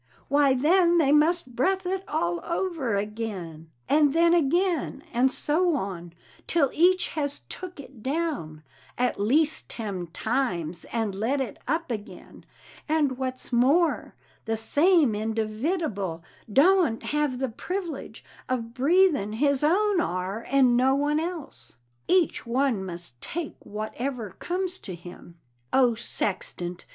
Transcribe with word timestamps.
Why 0.29 0.55
then 0.55 0.97
they 0.97 1.11
must 1.11 1.55
breth 1.55 1.85
it 1.85 2.03
all 2.07 2.43
over 2.43 2.95
agin, 2.97 3.69
And 3.87 4.13
then 4.13 4.33
agin 4.33 5.03
and 5.13 5.31
so 5.31 5.75
on, 5.75 6.13
till 6.47 6.71
each 6.73 7.09
has 7.09 7.41
took 7.49 7.79
it 7.79 8.01
down 8.01 8.63
At 8.97 9.19
least 9.19 9.69
ten 9.69 10.07
times 10.07 10.85
and 10.91 11.13
let 11.13 11.39
it 11.39 11.59
up 11.67 11.91
agin, 11.91 12.45
and 12.89 13.19
what's 13.19 13.53
more, 13.53 14.15
The 14.45 14.57
same 14.57 15.13
individible 15.13 16.23
doant 16.51 17.03
have 17.03 17.37
the 17.37 17.49
privilege 17.49 18.25
Of 18.49 18.73
breathin 18.73 19.33
his 19.33 19.63
own 19.63 20.01
are 20.01 20.43
and 20.51 20.75
no 20.75 20.95
one 20.95 21.19
else, 21.19 21.77
Each 22.07 22.43
one 22.43 22.83
must 22.83 23.21
take 23.21 23.53
wotever 23.63 24.31
comes 24.39 24.79
to 24.79 24.95
him, 24.95 25.37
O 25.71 25.93
Sextant! 25.93 26.85